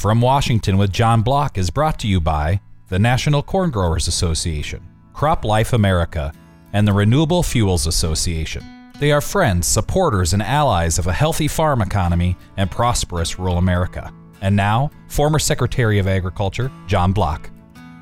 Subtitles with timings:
[0.00, 4.80] From Washington with John Block is brought to you by the National Corn Growers Association,
[5.12, 6.32] CropLife America,
[6.72, 8.64] and the Renewable Fuels Association.
[8.98, 14.10] They are friends, supporters, and allies of a healthy farm economy and prosperous rural America.
[14.40, 17.50] And now, former Secretary of Agriculture John Block.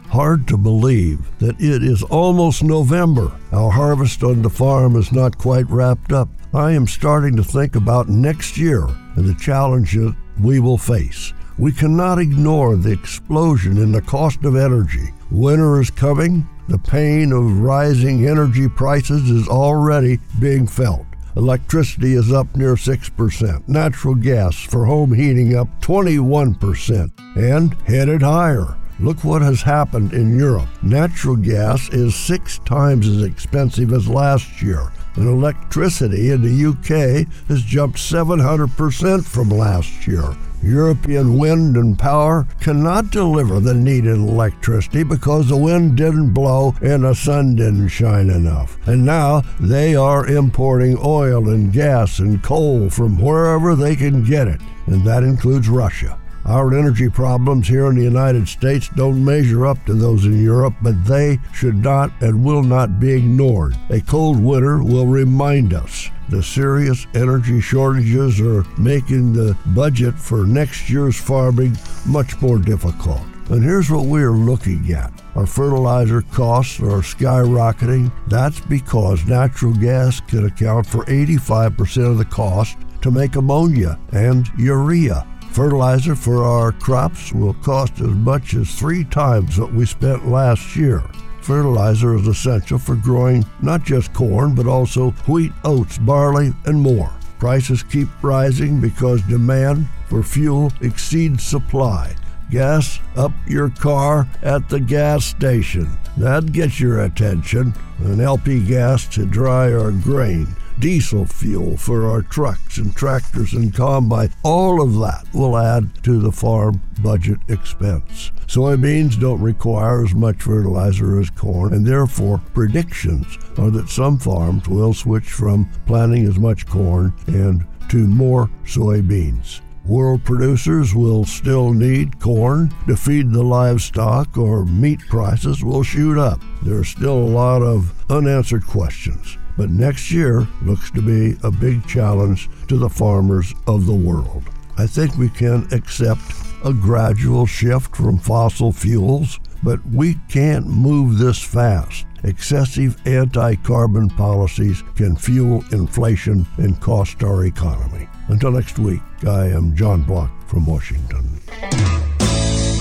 [0.07, 3.37] Hard to believe that it is almost November.
[3.51, 6.29] Our harvest on the farm is not quite wrapped up.
[6.55, 8.85] I am starting to think about next year
[9.17, 11.33] and the challenges we will face.
[11.59, 15.13] We cannot ignore the explosion in the cost of energy.
[15.33, 16.49] Winter is coming.
[16.69, 21.05] The pain of rising energy prices is already being felt.
[21.35, 28.77] Electricity is up near 6%, natural gas for home heating up 21%, and headed higher.
[29.01, 30.69] Look what has happened in Europe.
[30.83, 37.27] Natural gas is six times as expensive as last year, and electricity in the UK
[37.49, 40.37] has jumped 700% from last year.
[40.63, 47.05] European wind and power cannot deliver the needed electricity because the wind didn't blow and
[47.05, 48.77] the sun didn't shine enough.
[48.87, 54.49] And now they are importing oil and gas and coal from wherever they can get
[54.49, 56.19] it, and that includes Russia.
[56.49, 60.73] Our energy problems here in the United States don't measure up to those in Europe,
[60.81, 63.77] but they should not and will not be ignored.
[63.91, 70.47] A cold winter will remind us the serious energy shortages are making the budget for
[70.47, 73.21] next year's farming much more difficult.
[73.51, 75.13] And here's what we're looking at.
[75.35, 78.11] Our fertilizer costs are skyrocketing.
[78.27, 84.49] That's because natural gas can account for 85% of the cost to make ammonia and
[84.57, 85.27] urea.
[85.53, 90.77] Fertilizer for our crops will cost as much as three times what we spent last
[90.77, 91.03] year.
[91.41, 97.13] Fertilizer is essential for growing not just corn, but also wheat, oats, barley, and more.
[97.39, 102.15] Prices keep rising because demand for fuel exceeds supply.
[102.51, 105.89] Gas up your car at the gas station.
[106.17, 107.75] That gets your attention.
[107.99, 110.47] An LP gas to dry our grain
[110.81, 114.33] diesel fuel for our trucks and tractors and combine.
[114.43, 118.33] All of that will add to the farm budget expense.
[118.47, 124.69] Soybeans don't require as much fertilizer as corn, and therefore predictions are that some farms
[124.69, 129.61] will switch from planting as much corn and to more soybeans.
[129.85, 136.19] World producers will still need corn to feed the livestock, or meat prices will shoot
[136.19, 136.41] up.
[136.63, 139.39] There are still a lot of unanswered questions.
[139.59, 144.45] But next year looks to be a big challenge to the farmers of the world.
[144.79, 146.23] I think we can accept
[146.65, 152.07] a gradual shift from fossil fuels, but we can't move this fast.
[152.23, 158.09] Excessive anti carbon policies can fuel inflation and cost our economy.
[158.29, 161.41] Until next week, I am John Block from Washington.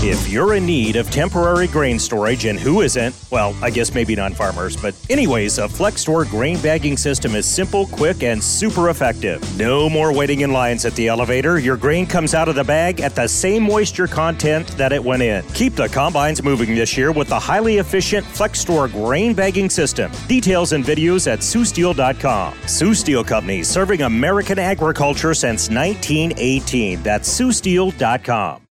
[0.00, 3.16] If you're in need of temporary grain storage, and who isn't?
[3.32, 7.46] Well, I guess maybe non farmers, but anyways, a Flex Store grain bagging system is
[7.46, 9.42] simple, quick, and super effective.
[9.58, 11.58] No more waiting in lines at the elevator.
[11.58, 15.22] Your grain comes out of the bag at the same moisture content that it went
[15.24, 15.42] in.
[15.48, 20.12] Keep the combines moving this year with the highly efficient Flex Store grain bagging system.
[20.28, 22.54] Details and videos at SiouxSteel.com.
[22.68, 27.02] Sioux Steel Company, serving American agriculture since 1918.
[27.02, 28.67] That's SiouxSteel.com.